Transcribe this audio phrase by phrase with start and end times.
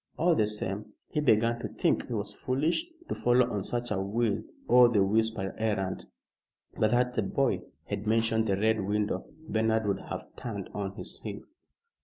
[0.17, 4.01] All the same, he began to think he was foolish to follow on such a
[4.01, 6.07] will o' the wisp errand.
[6.75, 11.19] But that the boy had mentioned the Red Window, Bernard would have turned on his
[11.19, 11.43] heel.